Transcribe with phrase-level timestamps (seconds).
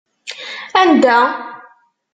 [0.81, 1.17] Anda?